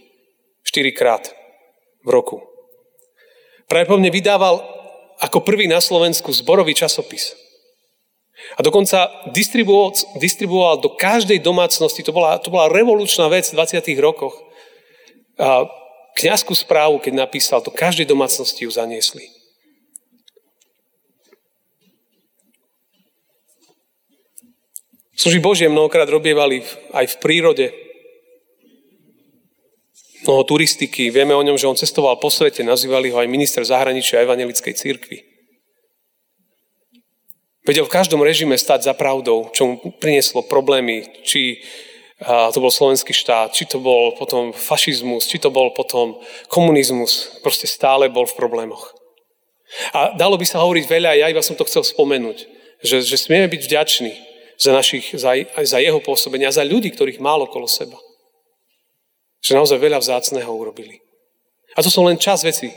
4 0.67 0.91
krát 0.91 1.31
v 2.03 2.11
roku. 2.11 2.54
Pravdepodobne 3.69 4.13
vydával 4.13 4.61
ako 5.21 5.41
prvý 5.41 5.71
na 5.71 5.81
Slovensku 5.81 6.33
zborový 6.35 6.75
časopis. 6.75 7.33
A 8.59 8.61
dokonca 8.61 9.09
distribuoval, 9.31 9.95
distribuoval 10.19 10.77
do 10.83 10.93
každej 10.93 11.41
domácnosti, 11.41 12.03
to 12.03 12.13
bola, 12.13 12.37
to 12.43 12.51
bola 12.51 12.69
revolučná 12.69 13.31
vec 13.31 13.49
v 13.49 13.57
20. 13.57 13.95
rokoch. 14.03 14.35
A 15.39 15.65
kniazskú 16.19 16.53
správu, 16.55 16.99
keď 17.01 17.25
napísal, 17.25 17.63
do 17.63 17.71
každej 17.71 18.07
domácnosti 18.11 18.67
ju 18.67 18.71
zaniesli. 18.71 19.27
Služby 25.15 25.41
Božie 25.41 25.71
mnohokrát 25.71 26.11
robievali 26.11 26.67
aj 26.91 27.07
v 27.07 27.19
prírode, 27.23 27.67
mnoho 30.25 30.43
turistiky, 30.45 31.13
vieme 31.13 31.37
o 31.37 31.45
ňom, 31.45 31.61
že 31.61 31.69
on 31.69 31.77
cestoval 31.77 32.17
po 32.17 32.33
svete, 32.33 32.65
nazývali 32.65 33.13
ho 33.13 33.21
aj 33.21 33.29
minister 33.29 33.63
zahraničia 33.63 34.25
evangelickej 34.25 34.75
církvy. 34.75 35.19
Vedel 37.65 37.89
v 37.89 37.95
každom 37.97 38.21
režime 38.21 38.61
stať 38.61 38.89
za 38.89 38.93
pravdou, 38.93 39.49
čo 39.57 39.65
mu 39.65 39.77
prinieslo 39.97 40.45
problémy, 40.45 41.25
či 41.25 41.65
to 42.53 42.59
bol 42.61 42.69
slovenský 42.69 43.17
štát, 43.17 43.57
či 43.57 43.65
to 43.65 43.81
bol 43.81 44.13
potom 44.21 44.53
fašizmus, 44.53 45.25
či 45.25 45.41
to 45.41 45.49
bol 45.49 45.73
potom 45.73 46.21
komunizmus, 46.53 47.41
proste 47.41 47.65
stále 47.65 48.13
bol 48.13 48.29
v 48.29 48.37
problémoch. 48.37 48.93
A 49.97 50.13
dalo 50.13 50.37
by 50.37 50.45
sa 50.45 50.61
hovoriť 50.61 50.85
veľa, 50.85 51.17
ja 51.17 51.27
iba 51.33 51.41
som 51.41 51.57
to 51.57 51.65
chcel 51.65 51.81
spomenúť, 51.83 52.45
že, 52.85 53.01
že 53.01 53.17
smieme 53.17 53.49
byť 53.49 53.63
vďační 53.65 54.13
za, 54.61 54.71
našich, 54.71 55.17
za, 55.17 55.33
za 55.65 55.79
jeho 55.81 55.99
pôsobenia, 56.05 56.53
za 56.53 56.63
ľudí, 56.63 56.93
ktorých 56.93 57.19
málo 57.19 57.49
okolo 57.49 57.65
seba. 57.65 57.97
Že 59.45 59.61
naozaj 59.61 59.77
veľa 59.77 60.01
vzácného 60.01 60.49
urobili. 60.49 61.05
A 61.77 61.85
to 61.85 61.93
sú 61.93 62.01
len 62.01 62.17
čas 62.17 62.41
veci. 62.41 62.73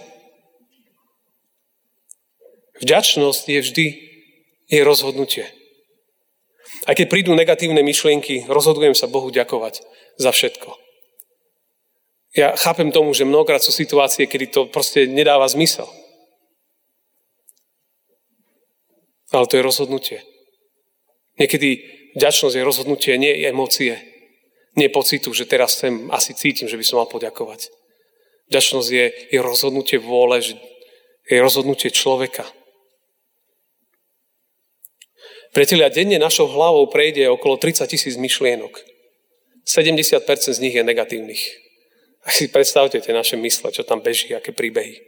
Vďačnosť 2.84 3.44
je 3.48 3.60
vždy 3.64 3.86
je 4.68 4.82
rozhodnutie. 4.84 5.48
Aj 6.84 6.94
keď 6.94 7.08
prídu 7.08 7.32
negatívne 7.34 7.80
myšlienky, 7.82 8.46
rozhodujem 8.52 8.94
sa 8.94 9.08
Bohu 9.08 9.32
ďakovať 9.32 9.82
za 10.20 10.30
všetko. 10.36 10.76
Ja 12.36 12.54
chápem 12.54 12.92
tomu, 12.92 13.16
že 13.16 13.26
mnohokrát 13.26 13.64
sú 13.64 13.72
situácie, 13.72 14.28
kedy 14.28 14.46
to 14.52 14.62
proste 14.68 15.08
nedáva 15.08 15.48
zmysel. 15.48 15.88
Ale 19.32 19.48
to 19.48 19.58
je 19.58 19.64
rozhodnutie. 19.66 20.20
Niekedy 21.40 21.82
vďačnosť 22.20 22.56
je 22.60 22.68
rozhodnutie, 22.68 23.14
nie 23.18 23.32
emócie 23.48 24.17
nie 24.78 24.94
pocitu, 24.94 25.34
že 25.34 25.50
teraz 25.50 25.74
sem 25.74 26.06
asi 26.14 26.38
cítim, 26.38 26.70
že 26.70 26.78
by 26.78 26.86
som 26.86 27.02
mal 27.02 27.10
poďakovať. 27.10 27.74
Vďačnosť 28.54 28.90
je, 28.94 29.06
je 29.34 29.40
rozhodnutie 29.42 29.98
vôle, 29.98 30.40
je 31.26 31.38
rozhodnutie 31.42 31.90
človeka. 31.90 32.46
Priatelia, 35.52 35.90
denne 35.90 36.22
našou 36.22 36.46
hlavou 36.46 36.86
prejde 36.94 37.26
okolo 37.34 37.58
30 37.58 37.90
tisíc 37.90 38.16
myšlienok. 38.16 38.78
70% 39.66 40.22
z 40.54 40.60
nich 40.62 40.78
je 40.78 40.86
negatívnych. 40.86 41.44
A 42.24 42.32
si 42.32 42.48
predstavte 42.48 43.02
tie 43.02 43.12
naše 43.12 43.36
mysle, 43.36 43.74
čo 43.74 43.82
tam 43.82 44.00
beží, 44.00 44.32
aké 44.32 44.54
príbehy. 44.54 45.02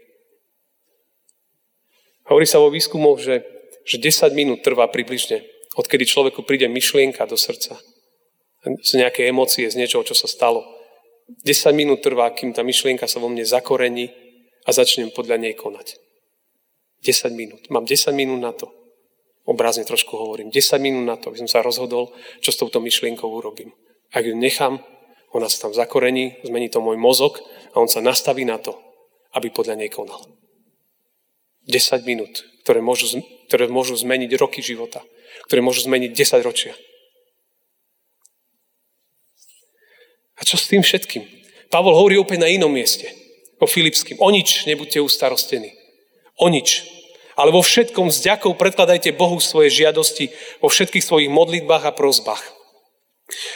Hovorí 2.25 2.49
sa 2.49 2.57
vo 2.57 2.73
výskumoch, 2.73 3.21
že, 3.21 3.45
že 3.85 4.01
10 4.01 4.33
minút 4.33 4.65
trvá 4.65 4.89
približne, 4.89 5.45
odkedy 5.77 6.09
človeku 6.09 6.41
príde 6.41 6.65
myšlienka 6.65 7.23
do 7.29 7.37
srdca 7.37 7.77
z 8.63 8.91
nejakej 8.99 9.31
emócie, 9.31 9.71
z 9.71 9.79
niečoho, 9.79 10.03
čo 10.03 10.15
sa 10.15 10.27
stalo. 10.27 10.65
10 11.45 11.71
minút 11.77 12.01
trvá, 12.01 12.33
kým 12.33 12.51
tá 12.51 12.65
myšlienka 12.65 13.05
sa 13.05 13.21
vo 13.21 13.29
mne 13.29 13.45
zakorení 13.45 14.11
a 14.65 14.73
začnem 14.73 15.13
podľa 15.13 15.37
nej 15.39 15.53
konať. 15.55 16.01
10 17.05 17.31
minút. 17.31 17.61
Mám 17.71 17.87
10 17.87 18.11
minút 18.11 18.41
na 18.41 18.51
to. 18.51 18.67
Obrazne 19.47 19.87
trošku 19.87 20.13
hovorím. 20.19 20.51
10 20.51 20.81
minút 20.83 21.05
na 21.07 21.15
to, 21.15 21.31
aby 21.31 21.41
som 21.45 21.49
sa 21.49 21.63
rozhodol, 21.63 22.11
čo 22.43 22.51
s 22.51 22.59
touto 22.59 22.83
myšlienkou 22.83 23.25
urobím. 23.25 23.71
Ak 24.11 24.25
ju 24.25 24.35
nechám, 24.35 24.83
ona 25.31 25.47
sa 25.47 25.69
tam 25.69 25.73
zakorení, 25.73 26.41
zmení 26.41 26.67
to 26.73 26.81
môj 26.81 26.97
mozog 26.97 27.39
a 27.73 27.79
on 27.79 27.87
sa 27.87 28.01
nastaví 28.01 28.43
na 28.43 28.57
to, 28.57 28.75
aby 29.37 29.53
podľa 29.53 29.79
nej 29.79 29.89
konal. 29.93 30.19
10 31.69 32.01
minút, 32.09 32.41
ktoré 32.65 32.81
môžu, 32.81 33.21
ktoré 33.45 33.69
môžu 33.69 33.93
zmeniť 33.93 34.33
roky 34.41 34.65
života, 34.65 35.05
ktoré 35.45 35.61
môžu 35.61 35.85
zmeniť 35.85 36.11
10 36.11 36.41
ročia. 36.41 36.73
A 40.39 40.47
čo 40.47 40.55
s 40.55 40.71
tým 40.71 40.79
všetkým? 40.79 41.27
Pavol 41.69 41.93
hovorí 41.93 42.15
opäť 42.17 42.41
na 42.41 42.49
inom 42.49 42.71
mieste, 42.71 43.11
o 43.59 43.67
Filipským. 43.67 44.17
O 44.23 44.31
nič 44.31 44.65
nebuďte 44.65 45.03
ustarostení. 45.03 45.75
O 46.39 46.47
nič. 46.47 46.87
Ale 47.35 47.51
vo 47.51 47.63
všetkom 47.63 48.11
s 48.11 48.23
ďakou 48.23 48.55
predkladajte 48.55 49.15
Bohu 49.15 49.39
svoje 49.39 49.71
žiadosti 49.71 50.31
vo 50.59 50.67
všetkých 50.67 51.03
svojich 51.03 51.29
modlitbách 51.31 51.83
a 51.87 51.95
prozbách. 51.95 52.43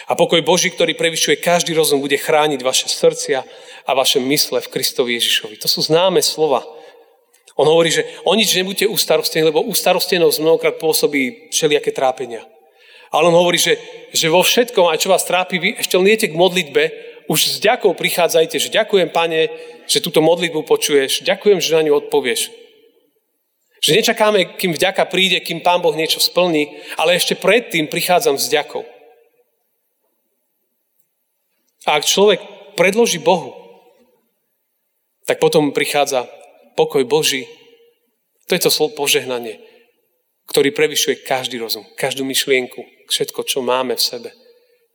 A 0.08 0.14
pokoj 0.14 0.40
Boží, 0.46 0.70
ktorý 0.70 0.94
prevyšuje 0.94 1.42
každý 1.42 1.74
rozum, 1.74 1.98
bude 1.98 2.20
chrániť 2.20 2.62
vaše 2.62 2.88
srdcia 2.88 3.42
a 3.88 3.92
vaše 3.98 4.22
mysle 4.22 4.62
v 4.62 4.72
Kristovi 4.72 5.18
Ježišovi. 5.18 5.58
To 5.66 5.68
sú 5.68 5.82
známe 5.82 6.22
slova. 6.22 6.62
On 7.58 7.66
hovorí, 7.66 7.90
že 7.90 8.06
o 8.22 8.34
nič 8.38 8.54
nebuďte 8.54 8.86
ustarostení, 8.90 9.46
lebo 9.46 9.66
ustarostenosť 9.66 10.38
mnohokrát 10.42 10.76
pôsobí 10.78 11.50
všelijaké 11.50 11.90
trápenia. 11.90 12.46
Ale 13.14 13.30
on 13.30 13.38
hovorí, 13.38 13.62
že, 13.62 13.78
že 14.10 14.34
vo 14.34 14.42
všetkom, 14.42 14.90
aj 14.90 15.06
čo 15.06 15.14
vás 15.14 15.22
trápi, 15.22 15.62
vy 15.62 15.70
ešte 15.78 15.94
len 16.02 16.18
k 16.18 16.34
modlitbe, 16.34 16.84
už 17.30 17.40
s 17.40 17.58
ďakou 17.62 17.94
prichádzajte, 17.94 18.58
že 18.60 18.74
ďakujem, 18.74 19.14
pane, 19.14 19.48
že 19.88 20.04
túto 20.04 20.20
modlitbu 20.20 20.66
počuješ, 20.66 21.24
ďakujem, 21.24 21.62
že 21.62 21.78
na 21.78 21.86
ňu 21.88 22.04
odpovieš. 22.04 22.52
Že 23.84 24.00
nečakáme, 24.00 24.58
kým 24.58 24.76
vďaka 24.76 25.08
príde, 25.08 25.44
kým 25.44 25.60
Pán 25.60 25.84
Boh 25.84 25.96
niečo 25.96 26.20
splní, 26.20 26.72
ale 26.96 27.20
ešte 27.20 27.36
predtým 27.36 27.88
prichádzam 27.88 28.40
s 28.40 28.48
ďakou. 28.48 28.84
A 31.84 32.00
ak 32.00 32.08
človek 32.08 32.40
predloží 32.80 33.20
Bohu, 33.20 33.56
tak 35.28 35.40
potom 35.40 35.76
prichádza 35.76 36.28
pokoj 36.80 37.04
Boží. 37.04 37.48
To 38.48 38.56
je 38.56 38.64
to 38.64 38.72
slovo 38.72 38.96
požehnanie, 38.96 39.60
ktorý 40.48 40.72
prevyšuje 40.76 41.24
každý 41.28 41.60
rozum, 41.60 41.84
každú 41.96 42.24
myšlienku, 42.28 42.84
všetko, 43.08 43.44
čo 43.44 43.60
máme 43.66 43.96
v 43.96 44.04
sebe. 44.04 44.30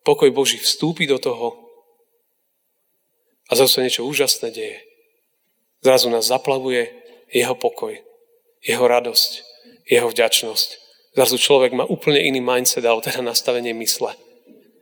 Pokoj 0.04 0.30
Boží 0.32 0.56
vstúpi 0.56 1.04
do 1.04 1.20
toho 1.20 1.68
a 3.48 3.52
zase 3.56 3.80
niečo 3.80 4.04
úžasné 4.04 4.52
deje. 4.52 4.78
Zrazu 5.80 6.10
nás 6.10 6.28
zaplavuje 6.28 6.90
jeho 7.32 7.54
pokoj, 7.54 7.96
jeho 8.64 8.84
radosť, 8.84 9.30
jeho 9.88 10.08
vďačnosť. 10.08 10.68
Zrazu 11.16 11.36
človek 11.38 11.72
má 11.72 11.84
úplne 11.88 12.20
iný 12.20 12.38
mindset, 12.44 12.84
alebo 12.84 13.02
teda 13.02 13.24
nastavenie 13.24 13.72
mysle. 13.74 14.14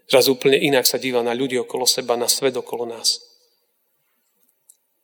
Zrazu 0.07 0.39
úplne 0.39 0.59
inak 0.59 0.87
sa 0.87 0.99
díva 0.99 1.23
na 1.23 1.35
ľudí 1.35 1.59
okolo 1.59 1.87
seba, 1.87 2.15
na 2.19 2.31
svet 2.31 2.55
okolo 2.55 2.87
nás. 2.87 3.23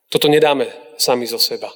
Toto 0.07 0.29
nedáme 0.29 0.69
sami 0.95 1.25
zo 1.25 1.41
seba. 1.41 1.73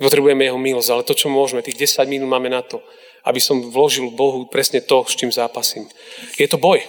Potrebujeme 0.00 0.48
jeho 0.48 0.58
milosť, 0.58 0.90
ale 0.90 1.06
to, 1.06 1.12
čo 1.12 1.28
môžeme, 1.28 1.60
tých 1.60 1.76
10 1.76 2.08
minút 2.08 2.28
máme 2.28 2.48
na 2.48 2.64
to, 2.64 2.80
aby 3.24 3.40
som 3.40 3.60
vložil 3.70 4.10
Bohu 4.12 4.48
presne 4.48 4.80
to, 4.80 5.04
s 5.04 5.16
čím 5.16 5.32
zápasím. 5.32 5.88
Je 6.38 6.48
to 6.48 6.56
boj. 6.56 6.80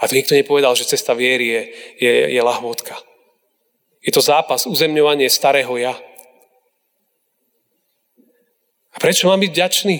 A 0.00 0.08
to 0.08 0.16
nikto 0.16 0.32
nepovedal, 0.32 0.72
že 0.72 0.88
cesta 0.88 1.12
viery 1.12 1.46
je, 1.46 1.62
je, 2.00 2.12
je 2.32 2.40
lahvodka. 2.40 2.96
Je 4.00 4.08
to 4.12 4.24
zápas, 4.24 4.64
uzemňovanie 4.64 5.28
starého 5.28 5.76
ja. 5.76 5.92
A 8.90 8.96
prečo 8.96 9.28
mám 9.28 9.44
byť 9.44 9.52
ďačný? 9.52 9.96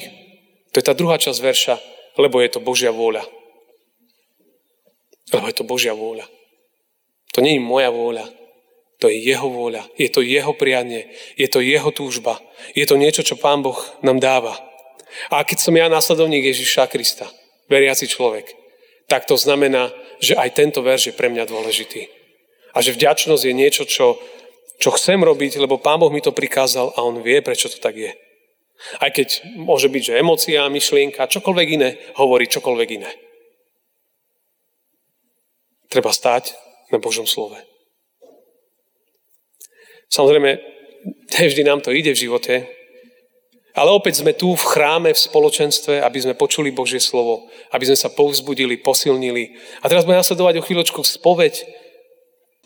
To 0.73 0.77
je 0.81 0.87
tá 0.87 0.97
druhá 0.97 1.21
časť 1.21 1.39
verša, 1.43 1.75
lebo 2.17 2.41
je 2.41 2.49
to 2.49 2.65
Božia 2.65 2.95
vôľa. 2.95 3.27
Lebo 5.31 5.45
je 5.47 5.55
to 5.55 5.69
Božia 5.69 5.93
vôľa. 5.93 6.25
To 7.37 7.45
nie 7.45 7.61
je 7.61 7.63
moja 7.63 7.93
vôľa. 7.93 8.41
To 9.01 9.09
je 9.09 9.17
jeho 9.17 9.49
vôľa, 9.49 9.89
je 9.97 10.13
to 10.13 10.21
jeho 10.21 10.53
prianie, 10.53 11.09
je 11.41 11.49
to 11.49 11.65
jeho 11.65 11.89
túžba, 11.89 12.37
je 12.77 12.85
to 12.85 13.01
niečo, 13.01 13.25
čo 13.25 13.41
Pán 13.41 13.65
Boh 13.65 13.81
nám 14.05 14.21
dáva. 14.21 14.61
A 15.31 15.43
keď 15.43 15.59
som 15.59 15.75
ja 15.75 15.91
následovník 15.91 16.47
Ježiša 16.47 16.87
Krista, 16.91 17.27
veriaci 17.71 18.11
človek, 18.11 18.55
tak 19.11 19.27
to 19.27 19.35
znamená, 19.35 19.91
že 20.23 20.39
aj 20.39 20.55
tento 20.55 20.83
verš 20.83 21.11
je 21.11 21.19
pre 21.19 21.27
mňa 21.27 21.51
dôležitý. 21.51 22.07
A 22.75 22.79
že 22.79 22.95
vďačnosť 22.95 23.43
je 23.43 23.55
niečo, 23.55 23.83
čo, 23.83 24.23
čo 24.79 24.91
chcem 24.95 25.19
robiť, 25.19 25.59
lebo 25.59 25.83
Pán 25.83 25.99
Boh 25.99 26.15
mi 26.15 26.23
to 26.23 26.31
prikázal 26.31 26.95
a 26.95 27.03
On 27.03 27.19
vie, 27.19 27.43
prečo 27.43 27.67
to 27.67 27.83
tak 27.83 27.99
je. 27.99 28.15
Aj 29.03 29.11
keď 29.13 29.45
môže 29.61 29.93
byť, 29.93 30.03
že 30.15 30.19
emocia, 30.23 30.65
myšlienka, 30.71 31.29
čokoľvek 31.29 31.69
iné, 31.75 31.99
hovorí 32.17 32.49
čokoľvek 32.49 32.89
iné. 32.97 33.11
Treba 35.91 36.15
stáť 36.15 36.55
na 36.95 37.03
Božom 37.03 37.27
slove. 37.27 37.59
Samozrejme, 40.11 40.59
vždy 41.35 41.63
nám 41.67 41.83
to 41.83 41.91
ide 41.91 42.15
v 42.15 42.23
živote, 42.31 42.80
ale 43.75 43.91
opäť 43.95 44.23
sme 44.23 44.35
tu 44.35 44.55
v 44.55 44.65
chráme, 44.67 45.15
v 45.15 45.25
spoločenstve, 45.31 46.03
aby 46.03 46.19
sme 46.19 46.35
počuli 46.35 46.75
Božie 46.75 46.99
slovo, 46.99 47.47
aby 47.71 47.87
sme 47.87 47.99
sa 47.99 48.11
povzbudili, 48.11 48.83
posilnili. 48.83 49.55
A 49.83 49.87
teraz 49.87 50.03
budeme 50.03 50.23
nasledovať 50.23 50.59
o 50.59 50.67
chvíľočku 50.67 51.01
spoveď, 51.07 51.63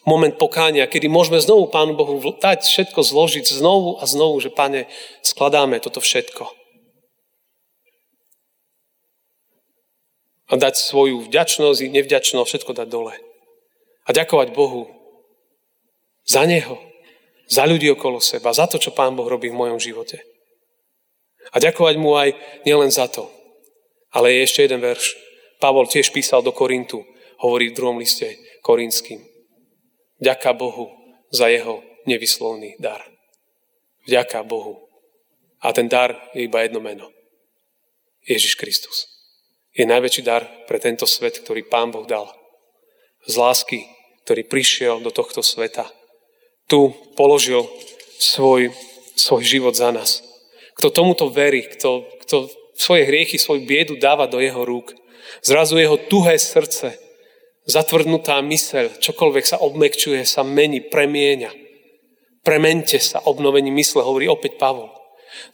moment 0.05 0.37
pokánia, 0.37 0.89
kedy 0.89 1.09
môžeme 1.09 1.41
znovu 1.41 1.69
Pánu 1.73 1.97
Bohu 1.97 2.21
dať 2.21 2.65
všetko 2.65 3.01
zložiť 3.01 3.45
znovu 3.49 3.97
a 4.01 4.05
znovu, 4.05 4.41
že 4.41 4.53
Pane, 4.53 4.89
skladáme 5.25 5.81
toto 5.81 6.01
všetko. 6.01 6.45
A 10.53 10.61
dať 10.61 10.77
svoju 10.77 11.25
vďačnosť 11.25 11.81
i 11.81 11.89
nevďačnosť, 11.89 12.49
všetko 12.49 12.73
dať 12.77 12.89
dole. 12.93 13.17
A 14.05 14.13
ďakovať 14.13 14.53
Bohu 14.53 14.93
za 16.29 16.45
Neho, 16.45 16.77
za 17.49 17.65
ľudí 17.65 17.89
okolo 17.93 18.21
seba, 18.21 18.53
za 18.53 18.69
to, 18.69 18.77
čo 18.77 18.93
Pán 18.93 19.17
Boh 19.17 19.25
robí 19.25 19.49
v 19.49 19.57
mojom 19.57 19.81
živote. 19.81 20.34
A 21.53 21.61
ďakovať 21.61 21.97
mu 22.01 22.17
aj 22.17 22.33
nielen 22.65 22.89
za 22.89 23.11
to. 23.11 23.29
Ale 24.15 24.31
je 24.33 24.47
ešte 24.47 24.65
jeden 24.65 24.81
verš. 24.81 25.17
Pavol 25.59 25.91
tiež 25.91 26.15
písal 26.15 26.41
do 26.41 26.55
Korintu, 26.55 27.03
hovorí 27.43 27.71
v 27.71 27.77
druhom 27.77 27.99
liste 27.99 28.39
korinským. 28.63 29.21
Ďaká 30.23 30.55
Bohu 30.55 30.89
za 31.35 31.51
jeho 31.51 31.83
nevyslovný 32.07 32.79
dar. 32.79 33.03
Vďaka 34.07 34.45
Bohu. 34.47 34.89
A 35.65 35.73
ten 35.73 35.89
dar 35.89 36.15
je 36.37 36.45
iba 36.45 36.63
jedno 36.63 36.81
meno. 36.81 37.11
Ježiš 38.25 38.55
Kristus. 38.57 39.09
Je 39.75 39.89
najväčší 39.89 40.23
dar 40.23 40.47
pre 40.71 40.79
tento 40.79 41.05
svet, 41.09 41.43
ktorý 41.43 41.67
Pán 41.67 41.91
Boh 41.91 42.07
dal. 42.07 42.31
Z 43.27 43.35
lásky, 43.41 43.89
ktorý 44.25 44.47
prišiel 44.47 45.01
do 45.01 45.11
tohto 45.11 45.43
sveta 45.43 45.89
tu 46.69 46.93
položil 47.17 47.69
svoj, 48.19 48.73
svoj 49.17 49.43
život 49.45 49.75
za 49.77 49.93
nás. 49.93 50.25
Kto 50.75 50.91
tomuto 50.91 51.31
verí, 51.31 51.67
kto, 51.67 52.07
kto 52.27 52.51
svoje 52.75 53.07
hriechy, 53.07 53.39
svoj 53.39 53.63
biedu 53.63 53.95
dáva 53.99 54.27
do 54.27 54.43
jeho 54.43 54.67
rúk, 54.67 54.95
zrazu 55.41 55.79
jeho 55.79 55.97
tuhé 55.97 56.39
srdce, 56.39 56.99
zatvrdnutá 57.65 58.43
myseľ, 58.45 59.01
čokoľvek 59.01 59.45
sa 59.47 59.57
obmekčuje, 59.63 60.21
sa 60.27 60.45
mení, 60.45 60.85
premieňa. 60.85 61.51
Premente 62.45 63.01
sa 63.01 63.25
obnovení 63.25 63.73
mysle, 63.73 64.05
hovorí 64.05 64.29
opäť 64.29 64.61
Pavol. 64.61 64.93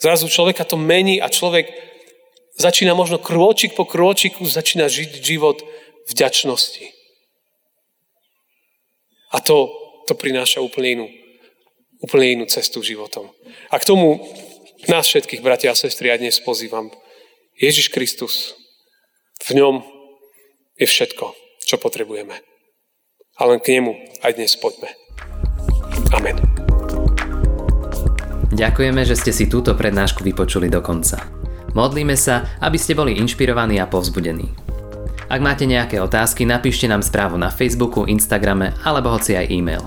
Zrazu 0.03 0.27
človeka 0.27 0.67
to 0.67 0.75
mení 0.75 1.23
a 1.23 1.31
človek 1.31 1.71
začína 2.59 2.99
možno 2.99 3.23
krôčik 3.23 3.79
po 3.79 3.87
krôčiku, 3.87 4.43
začína 4.43 4.91
žiť 4.91 5.23
život 5.23 5.63
vďačnosti. 6.11 6.85
A 9.31 9.39
to 9.39 9.71
to 10.11 10.19
prináša 10.19 10.59
úplne 10.59 10.99
inú, 10.99 11.07
úplne 12.03 12.35
inú 12.35 12.45
cestu 12.51 12.83
životom. 12.83 13.31
A 13.71 13.79
k 13.79 13.87
tomu 13.87 14.19
nás 14.89 15.05
všetkých, 15.05 15.45
bratia 15.45 15.75
a 15.75 15.77
sestry, 15.77 16.09
ja 16.09 16.17
dnes 16.17 16.41
pozývam. 16.41 16.89
Ježiš 17.61 17.93
Kristus, 17.93 18.57
v 19.45 19.61
ňom 19.61 19.85
je 20.81 20.87
všetko, 20.89 21.37
čo 21.67 21.77
potrebujeme. 21.77 22.41
A 23.37 23.41
len 23.45 23.61
k 23.61 23.77
nemu 23.77 23.93
aj 24.25 24.33
dnes 24.37 24.57
poďme. 24.57 24.89
Amen. 26.17 26.41
Ďakujeme, 28.51 29.03
že 29.05 29.17
ste 29.17 29.33
si 29.33 29.49
túto 29.49 29.77
prednášku 29.77 30.25
vypočuli 30.25 30.69
do 30.69 30.81
konca. 30.81 31.21
Modlíme 31.77 32.19
sa, 32.19 32.59
aby 32.61 32.77
ste 32.77 32.99
boli 32.99 33.17
inšpirovaní 33.21 33.79
a 33.79 33.87
povzbudení. 33.87 34.51
Ak 35.31 35.39
máte 35.39 35.63
nejaké 35.63 36.03
otázky, 36.03 36.43
napíšte 36.43 36.91
nám 36.91 37.07
správu 37.07 37.39
na 37.39 37.55
Facebooku, 37.55 38.11
Instagrame 38.11 38.75
alebo 38.83 39.15
hoci 39.15 39.39
aj 39.39 39.47
e-mail. 39.47 39.87